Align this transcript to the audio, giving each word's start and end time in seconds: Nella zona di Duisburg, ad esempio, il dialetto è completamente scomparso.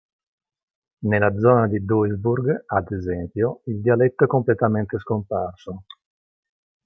Nella 1.05 1.31
zona 1.37 1.67
di 1.67 1.85
Duisburg, 1.85 2.63
ad 2.65 2.91
esempio, 2.91 3.61
il 3.65 3.81
dialetto 3.81 4.23
è 4.23 4.27
completamente 4.27 4.97
scomparso. 4.97 5.83